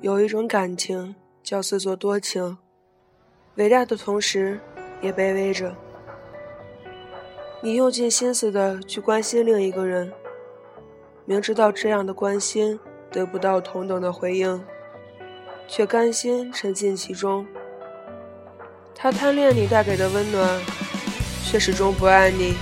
[0.00, 2.56] 有一种感情叫自作多情，
[3.56, 4.60] 伟大的同时
[5.00, 5.74] 也卑微着。
[7.60, 10.12] 你用尽心思的去关心另一个人，
[11.24, 12.78] 明知道这样的关心
[13.10, 14.64] 得不到同等的回应，
[15.66, 17.44] 却甘心沉浸其中。
[18.94, 20.60] 他贪恋你带给的温暖，
[21.44, 22.54] 却始终不爱你。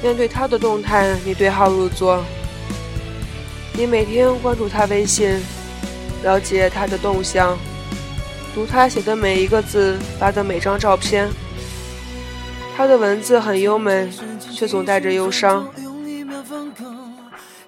[0.00, 2.22] 面对他的动态，你对号入座。
[3.76, 5.42] 你每天关注他微信。
[6.24, 7.56] 了解他的动向，
[8.54, 11.30] 读他写的每一个字，发的每张照片。
[12.74, 14.10] 他的文字很优美，
[14.52, 15.68] 却总带着忧伤。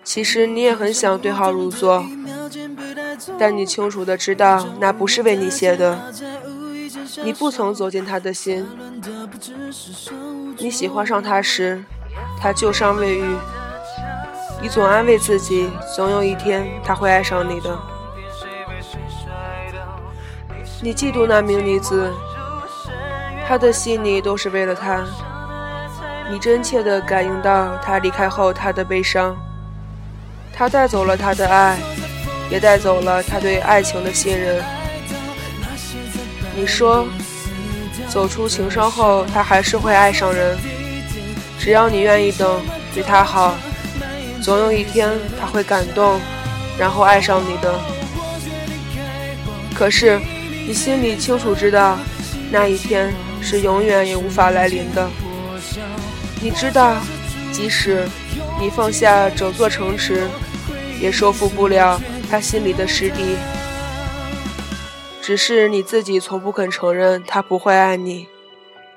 [0.02, 2.04] 其实你也很想对号入座，
[3.38, 6.12] 但你清楚的知道那不是为你写的。
[7.22, 8.66] 你不曾走进他的心。
[10.58, 11.84] 你喜欢上他时，
[12.40, 13.36] 他旧伤未愈。
[14.62, 17.78] 你总安慰自己，总有一天他会爱上你的。
[20.82, 22.12] 你嫉妒那名女子，
[23.48, 25.04] 她的心里都是为了他。
[26.30, 29.34] 你真切地感应到她离开后她的悲伤，
[30.52, 31.78] 她带走了他的爱，
[32.50, 34.62] 也带走了他对爱情的信任。
[36.54, 37.06] 你说，
[38.08, 40.56] 走出情伤后，他还是会爱上人，
[41.58, 42.60] 只要你愿意等，
[42.94, 43.54] 对他好，
[44.42, 45.10] 总有一天
[45.40, 46.20] 他会感动，
[46.78, 47.74] 然后爱上你的。
[49.74, 50.20] 可是。
[50.66, 51.96] 你心里清楚知道，
[52.50, 55.08] 那一天是永远也无法来临的。
[56.42, 56.96] 你知道，
[57.52, 58.04] 即使
[58.60, 60.26] 你放下整座城池，
[61.00, 63.36] 也收复不了他心里的失地。
[65.22, 68.26] 只是你自己从不肯承认他不会爱你，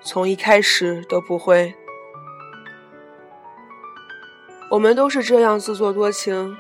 [0.02, 1.76] 从一开始都不会。
[4.72, 6.58] 我们都是这样自作多情，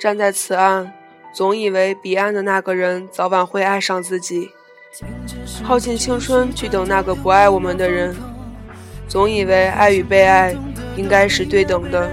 [0.00, 0.92] 站在此岸。
[1.34, 4.52] 总以为彼岸的那个人早晚会爱上自己，
[5.64, 8.14] 耗尽青春去等那个不爱我们的人。
[9.08, 10.54] 总以为爱与被爱
[10.96, 12.08] 应该是对等的，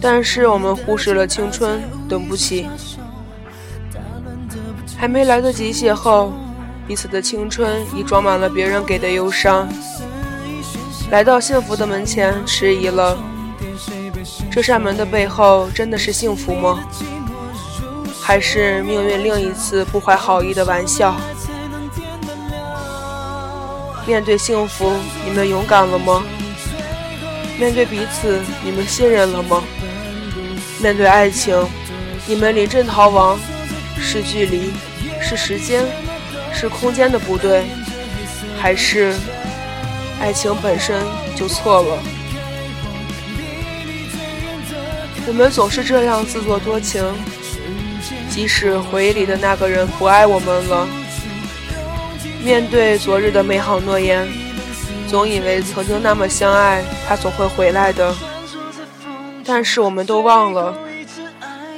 [0.00, 2.66] 但是我们忽视了青春，等不起。
[4.96, 6.30] 还没来得及邂逅，
[6.86, 9.68] 彼此的青春已装满了别人给的忧伤。
[11.10, 13.18] 来到幸福的门前，迟疑了。
[14.50, 16.82] 这扇门的背后，真的是幸福吗？
[18.26, 21.14] 还是命运另一次不怀好意的玩笑。
[24.04, 24.92] 面对幸福，
[25.24, 26.24] 你们勇敢了吗？
[27.56, 29.62] 面对彼此，你们信任了吗？
[30.82, 31.56] 面对爱情，
[32.26, 33.38] 你们临阵逃亡，
[34.00, 34.72] 是距离，
[35.22, 35.84] 是时间，
[36.52, 37.62] 是空间的不对，
[38.60, 39.14] 还是
[40.20, 41.00] 爱情本身
[41.36, 41.98] 就错了？
[45.28, 47.04] 我们总是这样自作多情。
[48.36, 50.86] 即使回忆里的那个人不爱我们了，
[52.44, 54.28] 面对昨日的美好诺言，
[55.08, 58.14] 总以为曾经那么相爱，他总会回来的。
[59.42, 60.76] 但是我们都忘了，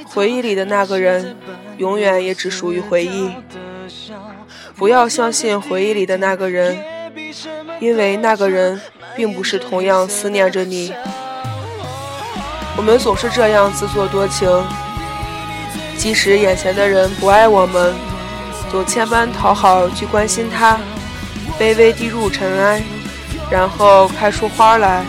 [0.04, 1.36] 回忆里的那个人，
[1.76, 3.30] 永远也只属于回忆。
[4.74, 6.76] 不要相信回忆里的那个人，
[7.78, 8.80] 因为那个人
[9.14, 10.92] 并不是同样思念着你。
[12.76, 14.48] 我们总是这样自作多情。
[15.98, 17.92] 即使眼前的人不爱我们，
[18.70, 20.78] 总千般讨好去关心他，
[21.58, 22.80] 卑微低入尘埃，
[23.50, 25.04] 然后开出花来，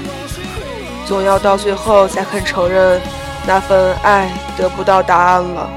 [1.06, 3.00] 总要到最后才肯承认
[3.46, 5.70] 那份爱得不到答案了。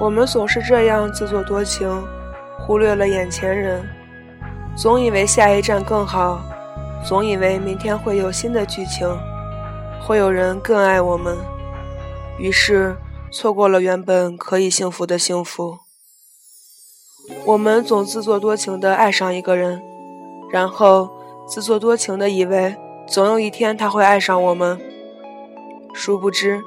[0.00, 1.88] 我们总是这样自作多情，
[2.58, 3.80] 忽略了眼前人，
[4.74, 6.40] 总以为下一站更好，
[7.04, 9.08] 总以为明天会有新的剧情，
[10.02, 11.36] 会有人更爱我们。
[12.40, 12.96] 于是，
[13.30, 15.80] 错过了原本可以幸福的幸福。
[17.44, 19.82] 我们总自作多情的爱上一个人，
[20.50, 21.10] 然后
[21.46, 22.76] 自作多情的以为
[23.06, 24.80] 总有一天他会爱上我们。
[25.92, 26.62] 殊不知，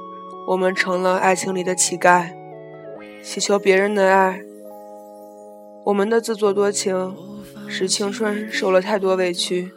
[0.49, 2.29] 我们成了爱情里的乞丐，
[3.23, 4.41] 乞求别人的爱。
[5.85, 7.17] 我们的自作多情，
[7.67, 9.71] 使青春受了太多委屈，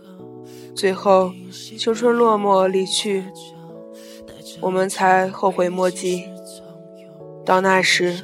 [0.74, 3.24] 最后青春落寞离去。
[4.60, 6.24] 我们才后悔莫及，
[7.44, 8.20] 到那时，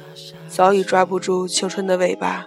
[0.49, 2.43] 早已抓不住青春的尾巴。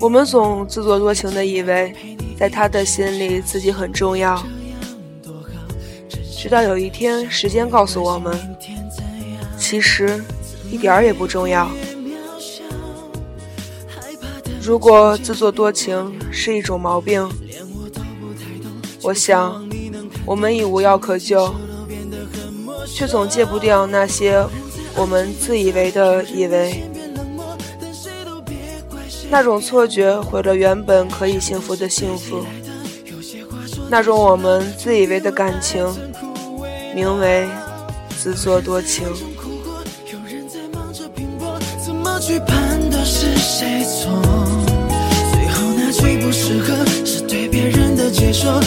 [0.00, 1.94] 我们总自作多情的以为，
[2.38, 4.42] 在他的心里自己很重要，
[6.36, 8.34] 直到有一天，时间告诉我们，
[9.58, 10.24] 其实
[10.70, 11.70] 一点儿也不重要。
[14.62, 17.28] 如果自作多情是一种毛病，
[19.02, 19.68] 我想。
[20.24, 21.54] 我们已无药可救，
[22.86, 24.44] 却总戒不掉那些
[24.96, 26.84] 我们自以为的以为。
[29.30, 32.44] 那种错觉毁了原本可以幸福的幸福，
[33.88, 35.86] 那种我们自以为的感情，
[36.94, 37.46] 名为
[38.18, 39.06] 自作多情。
[42.22, 44.12] 去判断是谁错，
[45.32, 48.60] 最后那句不适合是对别人的解说。